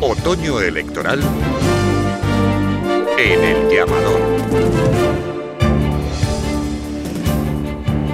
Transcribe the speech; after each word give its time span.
Otoño 0.00 0.60
electoral 0.60 1.20
en 3.18 3.44
el 3.44 3.70
llamador. 3.70 4.20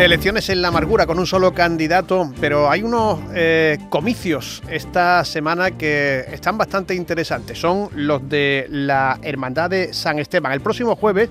Elecciones 0.00 0.48
en 0.48 0.60
la 0.60 0.68
amargura 0.68 1.06
con 1.06 1.20
un 1.20 1.26
solo 1.26 1.54
candidato, 1.54 2.32
pero 2.40 2.68
hay 2.68 2.82
unos 2.82 3.20
eh, 3.32 3.78
comicios 3.90 4.60
esta 4.68 5.24
semana 5.24 5.70
que 5.72 6.24
están 6.32 6.58
bastante 6.58 6.96
interesantes. 6.96 7.60
Son 7.60 7.88
los 7.94 8.28
de 8.28 8.66
la 8.70 9.20
Hermandad 9.22 9.70
de 9.70 9.94
San 9.94 10.18
Esteban. 10.18 10.52
El 10.52 10.60
próximo 10.60 10.96
jueves 10.96 11.30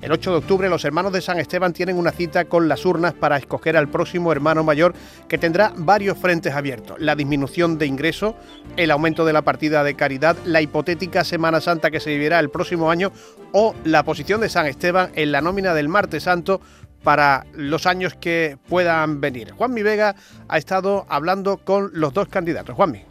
el 0.00 0.12
8 0.12 0.30
de 0.30 0.36
octubre 0.36 0.68
los 0.68 0.84
hermanos 0.84 1.12
de 1.12 1.20
San 1.20 1.38
Esteban 1.38 1.72
tienen 1.72 1.96
una 1.96 2.12
cita 2.12 2.44
con 2.44 2.68
las 2.68 2.84
urnas 2.86 3.14
para 3.14 3.36
escoger 3.36 3.76
al 3.76 3.88
próximo 3.88 4.30
hermano 4.30 4.62
mayor 4.62 4.94
que 5.28 5.38
tendrá 5.38 5.72
varios 5.76 6.16
frentes 6.18 6.54
abiertos. 6.54 6.96
La 7.00 7.16
disminución 7.16 7.78
de 7.78 7.86
ingresos, 7.86 8.34
el 8.76 8.90
aumento 8.90 9.24
de 9.24 9.32
la 9.32 9.42
partida 9.42 9.82
de 9.82 9.94
caridad, 9.94 10.36
la 10.44 10.62
hipotética 10.62 11.24
Semana 11.24 11.60
Santa 11.60 11.90
que 11.90 12.00
se 12.00 12.10
vivirá 12.10 12.38
el 12.38 12.50
próximo 12.50 12.90
año 12.90 13.10
o 13.52 13.74
la 13.84 14.04
posición 14.04 14.40
de 14.40 14.48
San 14.48 14.66
Esteban 14.66 15.10
en 15.14 15.32
la 15.32 15.40
nómina 15.40 15.74
del 15.74 15.88
Martes 15.88 16.22
Santo 16.22 16.60
para 17.02 17.46
los 17.54 17.86
años 17.86 18.14
que 18.14 18.56
puedan 18.68 19.20
venir. 19.20 19.52
Juanmi 19.52 19.82
Vega 19.82 20.14
ha 20.48 20.58
estado 20.58 21.06
hablando 21.08 21.58
con 21.58 21.90
los 21.92 22.12
dos 22.12 22.28
candidatos. 22.28 22.76
Juanmi. 22.76 23.02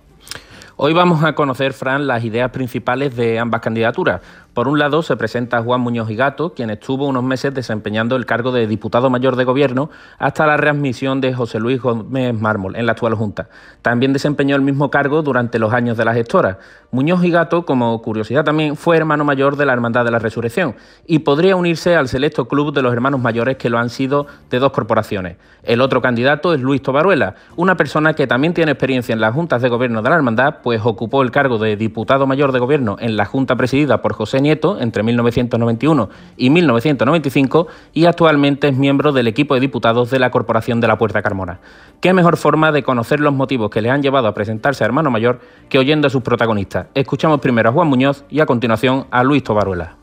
Hoy 0.80 0.94
vamos 0.94 1.24
a 1.24 1.34
conocer, 1.34 1.74
Fran, 1.74 2.06
las 2.06 2.24
ideas 2.24 2.52
principales 2.52 3.16
de 3.16 3.40
ambas 3.40 3.62
candidaturas. 3.62 4.22
Por 4.58 4.68
un 4.68 4.80
lado, 4.80 5.04
se 5.04 5.16
presenta 5.16 5.62
Juan 5.62 5.82
Muñoz 5.82 6.10
y 6.10 6.16
Gato, 6.16 6.56
quien 6.56 6.72
estuvo 6.72 7.06
unos 7.06 7.24
meses 7.24 7.54
desempeñando 7.54 8.16
el 8.16 8.26
cargo 8.26 8.52
de 8.52 8.66
diputado 8.66 9.08
mayor 9.12 9.36
de 9.36 9.44
gobierno 9.44 9.92
hasta 10.18 10.48
la 10.48 10.58
readmisión 10.58 11.22
de 11.22 11.32
José 11.32 11.60
Luis 11.60 11.80
Gómez 11.80 12.34
Mármol 12.34 12.76
en 12.76 12.88
la 12.88 12.94
actual 12.94 13.14
Junta. 13.14 13.50
También 13.84 14.14
desempeñó 14.14 14.56
el 14.56 14.64
mismo 14.64 14.90
cargo 14.90 15.22
durante 15.22 15.60
los 15.60 15.74
años 15.74 15.96
de 15.96 16.06
la 16.06 16.16
gestora. 16.16 16.58
Muñoz 16.90 17.24
y 17.24 17.30
Gato, 17.30 17.68
como 17.68 18.02
curiosidad 18.02 18.44
también, 18.44 18.76
fue 18.76 18.98
hermano 18.98 19.24
mayor 19.24 19.58
de 19.58 19.66
la 19.68 19.74
Hermandad 19.74 20.06
de 20.06 20.10
la 20.10 20.18
Resurrección 20.18 20.74
y 21.06 21.20
podría 21.20 21.56
unirse 21.56 21.96
al 21.96 22.08
selecto 22.08 22.48
club 22.48 22.74
de 22.74 22.82
los 22.82 22.94
hermanos 22.94 23.22
mayores 23.22 23.58
que 23.58 23.70
lo 23.70 23.78
han 23.78 23.92
sido 23.92 24.26
de 24.50 24.58
dos 24.58 24.72
corporaciones. 24.72 25.38
El 25.62 25.82
otro 25.82 26.02
candidato 26.02 26.54
es 26.56 26.62
Luis 26.62 26.82
Tobaruela, 26.82 27.36
una 27.58 27.78
persona 27.78 28.14
que 28.14 28.26
también 28.26 28.56
tiene 28.56 28.72
experiencia 28.72 29.14
en 29.14 29.22
las 29.22 29.36
juntas 29.36 29.62
de 29.62 29.70
gobierno 29.70 30.02
de 30.02 30.10
la 30.10 30.16
Hermandad, 30.16 30.56
pues 30.64 30.82
ocupó 30.84 31.22
el 31.22 31.30
cargo 31.30 31.60
de 31.60 31.76
diputado 31.76 32.26
mayor 32.26 32.52
de 32.54 32.60
gobierno 32.60 32.96
en 33.00 33.18
la 33.18 33.26
Junta 33.26 33.56
presidida 33.56 34.02
por 34.02 34.14
José 34.14 34.47
Nieto 34.48 34.80
entre 34.80 35.04
1991 35.04 36.10
y 36.38 36.50
1995 36.50 37.68
y 37.94 38.06
actualmente 38.06 38.70
es 38.70 38.78
miembro 38.78 39.12
del 39.12 39.28
equipo 39.28 39.56
de 39.56 39.60
diputados 39.60 40.10
de 40.10 40.20
la 40.20 40.32
Corporación 40.32 40.80
de 40.80 40.88
la 40.88 40.98
Puerta 40.98 41.22
Carmona. 41.22 41.60
¿Qué 42.00 42.14
mejor 42.14 42.38
forma 42.38 42.72
de 42.72 42.82
conocer 42.82 43.20
los 43.20 43.34
motivos 43.34 43.70
que 43.70 43.82
le 43.82 43.90
han 43.90 44.02
llevado 44.02 44.30
a 44.30 44.34
presentarse 44.34 44.86
a 44.86 44.88
hermano 44.88 45.12
mayor 45.12 45.42
que 45.68 45.80
oyendo 45.80 46.08
a 46.08 46.10
sus 46.10 46.22
protagonistas? 46.22 46.88
Escuchamos 46.94 47.42
primero 47.42 47.70
a 47.70 47.74
Juan 47.74 47.90
Muñoz 47.90 48.24
y 48.30 48.40
a 48.40 48.46
continuación 48.46 49.08
a 49.12 49.22
Luis 49.24 49.44
Tobaruela. 49.44 49.98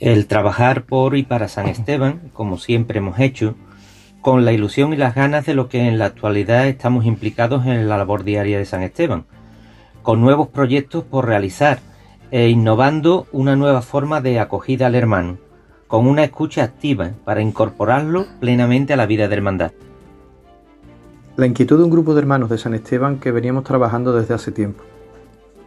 El 0.00 0.26
trabajar 0.26 0.82
por 0.82 1.16
y 1.16 1.22
para 1.22 1.46
San 1.46 1.68
Esteban, 1.68 2.30
como 2.32 2.58
siempre 2.58 2.98
hemos 2.98 3.20
hecho, 3.20 3.54
con 4.22 4.44
la 4.44 4.52
ilusión 4.52 4.92
y 4.92 4.96
las 4.96 5.14
ganas 5.14 5.46
de 5.46 5.54
lo 5.54 5.68
que 5.68 5.86
en 5.86 5.98
la 5.98 6.06
actualidad 6.06 6.66
estamos 6.66 7.06
implicados 7.06 7.64
en 7.66 7.88
la 7.88 7.96
labor 7.96 8.24
diaria 8.24 8.58
de 8.58 8.64
San 8.64 8.82
Esteban, 8.82 9.24
con 10.02 10.20
nuevos 10.20 10.48
proyectos 10.48 11.04
por 11.04 11.26
realizar 11.26 11.78
e 12.30 12.48
innovando 12.48 13.26
una 13.32 13.56
nueva 13.56 13.82
forma 13.82 14.20
de 14.20 14.38
acogida 14.38 14.86
al 14.86 14.94
hermano, 14.94 15.38
con 15.88 16.06
una 16.06 16.22
escucha 16.22 16.62
activa 16.62 17.10
para 17.24 17.40
incorporarlo 17.40 18.26
plenamente 18.38 18.92
a 18.92 18.96
la 18.96 19.06
vida 19.06 19.26
de 19.26 19.34
hermandad. 19.34 19.72
La 21.36 21.46
inquietud 21.46 21.78
de 21.78 21.84
un 21.84 21.90
grupo 21.90 22.14
de 22.14 22.20
hermanos 22.20 22.50
de 22.50 22.58
San 22.58 22.74
Esteban 22.74 23.18
que 23.18 23.32
veníamos 23.32 23.64
trabajando 23.64 24.12
desde 24.12 24.34
hace 24.34 24.52
tiempo. 24.52 24.84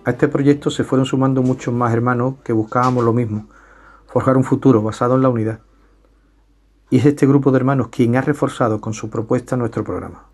A 0.05 0.11
este 0.11 0.27
proyecto 0.27 0.69
se 0.69 0.83
fueron 0.83 1.05
sumando 1.05 1.41
muchos 1.41 1.73
más 1.73 1.93
hermanos 1.93 2.35
que 2.43 2.53
buscábamos 2.53 3.03
lo 3.03 3.11
mismo, 3.11 3.47
forjar 4.07 4.37
un 4.37 4.43
futuro 4.43 4.81
basado 4.81 5.15
en 5.15 5.21
la 5.21 5.29
unidad. 5.29 5.59
Y 6.89 6.99
es 6.99 7.05
este 7.05 7.25
grupo 7.25 7.51
de 7.51 7.57
hermanos 7.57 7.87
quien 7.89 8.15
ha 8.15 8.21
reforzado 8.21 8.79
con 8.79 8.93
su 8.93 9.09
propuesta 9.09 9.57
nuestro 9.57 9.83
programa. 9.83 10.32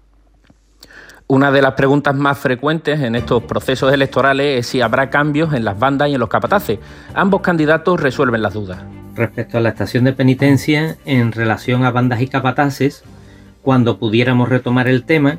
Una 1.31 1.51
de 1.51 1.61
las 1.61 1.75
preguntas 1.75 2.15
más 2.15 2.39
frecuentes 2.39 3.01
en 3.01 3.13
estos 3.13 3.43
procesos 3.43 3.93
electorales 3.93 4.61
es 4.61 4.65
si 4.65 4.81
habrá 4.81 5.11
cambios 5.11 5.53
en 5.53 5.63
las 5.63 5.77
bandas 5.77 6.09
y 6.09 6.15
en 6.15 6.19
los 6.19 6.27
capataces. 6.27 6.79
Ambos 7.13 7.41
candidatos 7.41 8.01
resuelven 8.01 8.41
las 8.41 8.55
dudas. 8.55 8.79
Respecto 9.13 9.59
a 9.59 9.61
la 9.61 9.69
estación 9.69 10.05
de 10.05 10.13
penitencia, 10.13 10.97
en 11.05 11.31
relación 11.31 11.85
a 11.85 11.91
bandas 11.91 12.21
y 12.21 12.27
capataces, 12.27 13.03
cuando 13.61 13.99
pudiéramos 13.99 14.49
retomar 14.49 14.87
el 14.87 15.03
tema, 15.03 15.37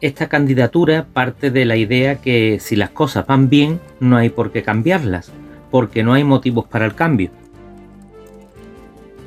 esta 0.00 0.28
candidatura 0.28 1.06
parte 1.12 1.52
de 1.52 1.64
la 1.64 1.76
idea 1.76 2.16
que 2.16 2.58
si 2.58 2.74
las 2.74 2.90
cosas 2.90 3.24
van 3.24 3.48
bien, 3.48 3.78
no 4.00 4.16
hay 4.16 4.30
por 4.30 4.50
qué 4.50 4.64
cambiarlas, 4.64 5.30
porque 5.70 6.02
no 6.02 6.12
hay 6.12 6.24
motivos 6.24 6.66
para 6.66 6.86
el 6.86 6.96
cambio. 6.96 7.30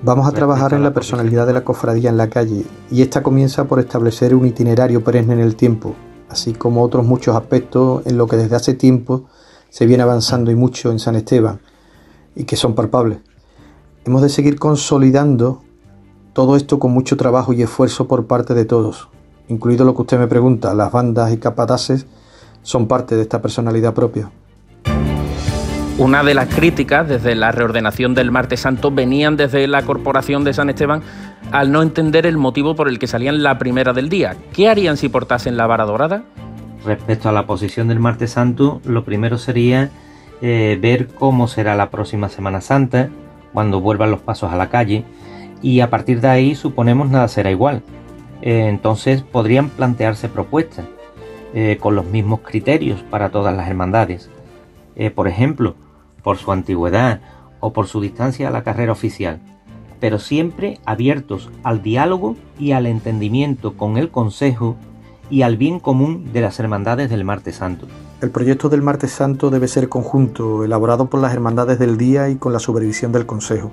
Vamos 0.06 0.28
a 0.28 0.34
trabajar 0.34 0.74
en 0.74 0.84
la 0.84 0.94
personalidad 0.94 1.48
de 1.48 1.54
la 1.54 1.64
cofradía 1.64 2.10
en 2.10 2.18
la 2.18 2.30
calle 2.30 2.66
y 2.92 3.02
esta 3.02 3.24
comienza 3.24 3.70
por 3.70 3.80
establecer 3.80 4.36
un 4.36 4.46
itinerario 4.46 5.02
perenne 5.02 5.32
en 5.32 5.40
el 5.40 5.56
tiempo, 5.56 5.96
así 6.28 6.52
como 6.52 6.84
otros 6.84 7.06
muchos 7.06 7.38
aspectos 7.38 8.06
en 8.06 8.18
lo 8.18 8.28
que 8.28 8.36
desde 8.36 8.58
hace 8.58 8.74
tiempo 8.74 9.24
se 9.70 9.86
viene 9.86 10.04
avanzando 10.04 10.52
y 10.52 10.56
mucho 10.56 10.92
en 10.92 11.00
San 11.00 11.16
Esteban 11.16 11.62
y 12.36 12.44
que 12.44 12.58
son 12.58 12.76
palpables. 12.76 13.20
Hemos 14.04 14.22
de 14.22 14.28
seguir 14.28 14.60
consolidando 14.60 15.62
todo 16.34 16.58
esto 16.58 16.80
con 16.80 16.92
mucho 16.92 17.16
trabajo 17.16 17.54
y 17.54 17.62
esfuerzo 17.62 18.06
por 18.06 18.28
parte 18.28 18.54
de 18.54 18.66
todos, 18.66 19.08
incluido 19.48 19.86
lo 19.86 19.96
que 19.96 20.02
usted 20.02 20.20
me 20.20 20.28
pregunta, 20.28 20.74
las 20.74 20.92
bandas 20.92 21.32
y 21.32 21.38
capataces 21.38 22.08
son 22.62 22.90
parte 22.90 23.16
de 23.16 23.22
esta 23.22 23.42
personalidad 23.42 23.94
propia. 23.94 24.30
Una 26.04 26.22
de 26.22 26.34
las 26.34 26.54
críticas 26.54 27.08
desde 27.08 27.34
la 27.34 27.54
reordenación 27.54 28.14
del 28.14 28.30
Martes 28.30 28.60
Santo 28.60 28.92
venían 28.92 29.38
desde 29.38 29.66
la 29.68 29.84
Corporación 29.84 30.44
de 30.44 30.54
San 30.54 30.70
Esteban 30.70 31.02
al 31.54 31.72
no 31.72 31.82
entender 31.82 32.26
el 32.26 32.38
motivo 32.38 32.76
por 32.76 32.90
el 32.90 33.00
que 33.00 33.08
salían 33.08 33.42
la 33.42 33.58
primera 33.58 33.94
del 33.94 34.10
día. 34.10 34.36
¿Qué 34.52 34.68
harían 34.68 34.98
si 34.98 35.08
portasen 35.08 35.56
la 35.56 35.66
vara 35.66 35.86
dorada? 35.86 36.26
Respecto 36.84 37.30
a 37.30 37.32
la 37.32 37.48
posición 37.48 37.88
del 37.88 38.02
Martes 38.02 38.32
Santo, 38.32 38.82
lo 38.84 39.06
primero 39.06 39.38
sería 39.38 39.92
eh, 40.42 40.78
ver 40.82 41.08
cómo 41.08 41.48
será 41.48 41.74
la 41.74 41.90
próxima 41.90 42.28
Semana 42.28 42.60
Santa, 42.60 43.08
cuando 43.54 43.80
vuelvan 43.80 44.12
los 44.12 44.20
pasos 44.20 44.52
a 44.52 44.58
la 44.58 44.68
calle, 44.68 45.06
y 45.62 45.80
a 45.80 45.90
partir 45.90 46.20
de 46.20 46.28
ahí 46.28 46.54
suponemos 46.54 47.10
nada 47.10 47.30
será 47.30 47.50
igual. 47.50 47.82
Eh, 48.42 48.68
entonces 48.68 49.22
podrían 49.22 49.70
plantearse 49.70 50.28
propuestas 50.28 50.86
eh, 51.54 51.78
con 51.80 51.96
los 51.96 52.04
mismos 52.08 52.42
criterios 52.42 53.02
para 53.04 53.30
todas 53.30 53.56
las 53.56 53.70
hermandades. 53.70 54.30
por 55.16 55.28
ejemplo, 55.28 55.76
por 56.24 56.38
su 56.38 56.52
antigüedad 56.52 57.22
o 57.60 57.74
por 57.74 57.88
su 57.88 58.02
distancia 58.02 58.48
a 58.48 58.52
la 58.52 58.64
carrera 58.64 58.92
oficial, 58.92 59.40
pero 60.00 60.20
siempre 60.20 60.80
abiertos 60.86 61.52
al 61.64 61.84
diálogo 61.84 62.36
y 62.58 62.72
al 62.72 62.86
entendimiento 62.86 63.78
con 63.78 63.98
el 63.98 64.10
Consejo 64.10 64.76
y 65.30 65.44
al 65.44 65.58
bien 65.58 65.80
común 65.80 66.32
de 66.34 66.42
las 66.42 66.60
hermandades 66.60 67.10
del 67.10 67.24
Martes 67.24 67.56
Santo. 67.58 67.88
El 68.22 68.32
proyecto 68.32 68.70
del 68.70 68.82
Martes 68.82 69.12
Santo 69.12 69.50
debe 69.50 69.68
ser 69.68 69.90
conjunto, 69.90 70.64
elaborado 70.64 71.10
por 71.10 71.22
las 71.22 71.34
hermandades 71.34 71.80
del 71.80 71.98
día 71.98 72.30
y 72.30 72.36
con 72.36 72.54
la 72.54 72.60
supervisión 72.60 73.12
del 73.12 73.26
Consejo. 73.26 73.72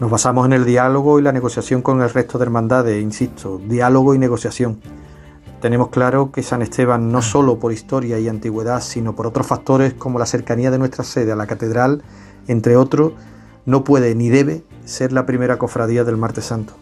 Nos 0.00 0.10
basamos 0.10 0.46
en 0.46 0.52
el 0.52 0.64
diálogo 0.64 1.18
y 1.18 1.22
la 1.22 1.32
negociación 1.32 1.82
con 1.82 2.02
el 2.02 2.10
resto 2.10 2.38
de 2.38 2.44
hermandades, 2.44 3.02
insisto, 3.02 3.60
diálogo 3.68 4.14
y 4.14 4.18
negociación 4.18 4.80
tenemos 5.62 5.90
claro 5.90 6.32
que 6.32 6.42
San 6.42 6.60
Esteban, 6.60 7.12
no 7.12 7.22
solo 7.22 7.60
por 7.60 7.72
historia 7.72 8.18
y 8.18 8.28
antigüedad, 8.28 8.82
sino 8.82 9.14
por 9.14 9.28
otros 9.28 9.46
factores 9.46 9.94
como 9.94 10.18
la 10.18 10.26
cercanía 10.26 10.72
de 10.72 10.78
nuestra 10.78 11.04
sede 11.04 11.30
a 11.30 11.36
la 11.36 11.46
catedral, 11.46 12.02
entre 12.48 12.76
otros, 12.76 13.12
no 13.64 13.84
puede 13.84 14.16
ni 14.16 14.28
debe 14.28 14.64
ser 14.84 15.12
la 15.12 15.24
primera 15.24 15.58
cofradía 15.58 16.02
del 16.02 16.16
Martes 16.16 16.46
Santo. 16.46 16.74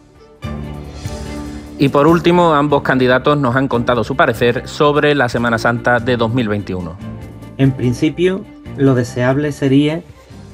Y 1.77 1.89
por 1.89 2.07
último, 2.07 2.55
ambos 2.55 2.81
candidatos 2.81 3.37
nos 3.37 3.55
han 3.55 3.67
contado 3.67 4.03
su 4.03 4.15
parecer 4.15 4.67
sobre 4.67 5.13
la 5.13 5.29
Semana 5.29 5.59
Santa 5.59 5.99
de 5.99 6.17
2021. 6.17 6.95
En 7.57 7.73
principio, 7.73 8.43
lo 8.77 8.95
deseable 8.95 9.51
sería 9.51 10.01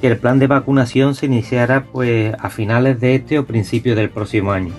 que 0.02 0.06
el 0.06 0.18
plan 0.18 0.38
de 0.38 0.48
vacunación 0.48 1.14
se 1.14 1.24
iniciara 1.24 1.86
pues 1.90 2.34
a 2.38 2.50
finales 2.50 3.00
de 3.00 3.14
este 3.14 3.38
o 3.38 3.46
principios 3.46 3.96
del 3.96 4.10
próximo 4.10 4.52
año 4.52 4.74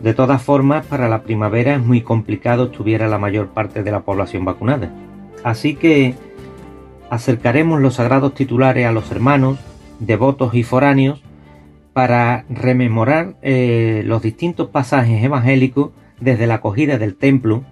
de 0.00 0.12
todas 0.12 0.42
formas, 0.42 0.84
para 0.86 1.08
la 1.08 1.22
primavera 1.22 1.74
es 1.74 1.82
muy 1.82 2.02
complicado 2.02 2.64
estuviera 2.64 3.08
la 3.08 3.18
mayor 3.18 3.48
parte 3.48 3.82
de 3.82 3.90
la 3.90 4.00
población 4.00 4.44
vacunada. 4.44 4.90
Así 5.42 5.74
que 5.74 6.14
acercaremos 7.08 7.80
los 7.80 7.94
sagrados 7.94 8.34
titulares 8.34 8.86
a 8.86 8.92
los 8.92 9.10
hermanos, 9.10 9.58
devotos 9.98 10.54
y 10.54 10.64
foráneos 10.64 11.22
para 11.94 12.44
rememorar 12.50 13.36
eh, 13.40 14.02
los 14.04 14.20
distintos 14.20 14.68
pasajes 14.68 15.24
evangélicos 15.24 15.92
desde 16.20 16.46
la 16.46 16.56
acogida 16.56 16.98
del 16.98 17.16
templo, 17.16 17.64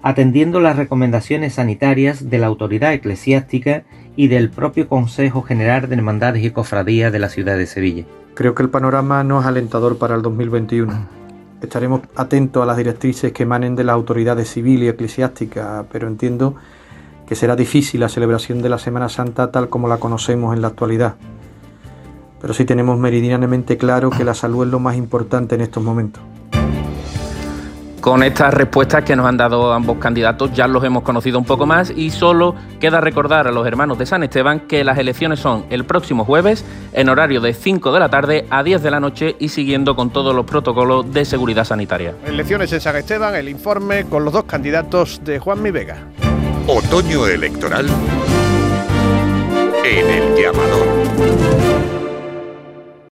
atendiendo 0.00 0.60
las 0.60 0.76
recomendaciones 0.76 1.54
sanitarias 1.54 2.30
de 2.30 2.38
la 2.38 2.46
autoridad 2.46 2.92
eclesiástica 2.92 3.82
y 4.14 4.28
del 4.28 4.50
propio 4.50 4.86
Consejo 4.86 5.42
General 5.42 5.88
de 5.88 5.96
Hermandades 5.96 6.44
y 6.44 6.50
Cofradías 6.50 7.10
de 7.10 7.18
la 7.18 7.30
ciudad 7.30 7.56
de 7.56 7.66
Sevilla. 7.66 8.04
Creo 8.34 8.54
que 8.54 8.62
el 8.62 8.70
panorama 8.70 9.24
no 9.24 9.40
es 9.40 9.46
alentador 9.46 9.98
para 9.98 10.14
el 10.14 10.22
2021 10.22 11.23
Estaremos 11.64 12.02
atentos 12.16 12.62
a 12.62 12.66
las 12.66 12.76
directrices 12.76 13.32
que 13.32 13.44
emanen 13.44 13.76
de 13.76 13.84
las 13.84 13.94
autoridades 13.94 14.50
civil 14.50 14.82
y 14.82 14.88
eclesiásticas, 14.88 15.86
pero 15.90 16.08
entiendo 16.08 16.54
que 17.26 17.34
será 17.34 17.56
difícil 17.56 18.00
la 18.00 18.08
celebración 18.08 18.60
de 18.62 18.68
la 18.68 18.78
Semana 18.78 19.08
Santa 19.08 19.50
tal 19.50 19.68
como 19.68 19.88
la 19.88 19.98
conocemos 19.98 20.54
en 20.54 20.62
la 20.62 20.68
actualidad. 20.68 21.14
Pero 22.40 22.52
sí 22.52 22.64
tenemos 22.64 22.98
meridianamente 22.98 23.78
claro 23.78 24.10
que 24.10 24.24
la 24.24 24.34
salud 24.34 24.66
es 24.66 24.70
lo 24.70 24.78
más 24.78 24.96
importante 24.96 25.54
en 25.54 25.62
estos 25.62 25.82
momentos. 25.82 26.22
Con 28.04 28.22
estas 28.22 28.52
respuestas 28.52 29.02
que 29.02 29.16
nos 29.16 29.24
han 29.24 29.38
dado 29.38 29.72
ambos 29.72 29.96
candidatos 29.96 30.52
ya 30.52 30.68
los 30.68 30.84
hemos 30.84 31.02
conocido 31.02 31.38
un 31.38 31.46
poco 31.46 31.64
más 31.64 31.90
y 31.90 32.10
solo 32.10 32.54
queda 32.78 33.00
recordar 33.00 33.48
a 33.48 33.50
los 33.50 33.66
hermanos 33.66 33.96
de 33.96 34.04
San 34.04 34.22
Esteban 34.22 34.60
que 34.60 34.84
las 34.84 34.98
elecciones 34.98 35.40
son 35.40 35.64
el 35.70 35.86
próximo 35.86 36.26
jueves 36.26 36.66
en 36.92 37.08
horario 37.08 37.40
de 37.40 37.54
5 37.54 37.92
de 37.92 38.00
la 38.00 38.10
tarde 38.10 38.44
a 38.50 38.62
10 38.62 38.82
de 38.82 38.90
la 38.90 39.00
noche 39.00 39.36
y 39.38 39.48
siguiendo 39.48 39.96
con 39.96 40.10
todos 40.10 40.36
los 40.36 40.44
protocolos 40.44 41.14
de 41.14 41.24
seguridad 41.24 41.64
sanitaria. 41.64 42.14
Elecciones 42.26 42.70
en 42.74 42.82
San 42.82 42.94
Esteban, 42.96 43.36
el 43.36 43.48
informe 43.48 44.04
con 44.04 44.22
los 44.22 44.34
dos 44.34 44.44
candidatos 44.44 45.22
de 45.24 45.38
Juan 45.38 45.62
Mi 45.62 45.70
Vega. 45.70 45.96
Otoño 46.66 47.26
electoral 47.26 47.86
en 49.82 50.10
el 50.10 50.42
llamador. 50.42 52.03